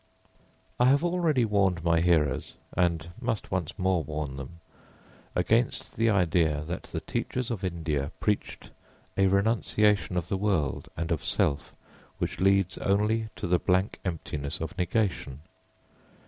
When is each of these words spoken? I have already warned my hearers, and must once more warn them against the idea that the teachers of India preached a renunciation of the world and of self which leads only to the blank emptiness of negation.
I 0.79 0.85
have 0.85 1.03
already 1.03 1.45
warned 1.45 1.83
my 1.83 1.99
hearers, 2.01 2.55
and 2.75 3.09
must 3.21 3.51
once 3.51 3.77
more 3.77 4.03
warn 4.03 4.35
them 4.35 4.59
against 5.35 5.95
the 5.95 6.09
idea 6.09 6.61
that 6.65 6.81
the 6.85 7.01
teachers 7.01 7.51
of 7.51 7.63
India 7.63 8.09
preached 8.19 8.71
a 9.15 9.27
renunciation 9.27 10.17
of 10.17 10.27
the 10.27 10.37
world 10.37 10.89
and 10.97 11.11
of 11.11 11.23
self 11.23 11.75
which 12.17 12.39
leads 12.41 12.79
only 12.79 13.29
to 13.35 13.45
the 13.45 13.59
blank 13.59 13.99
emptiness 14.03 14.59
of 14.59 14.75
negation. 14.75 15.41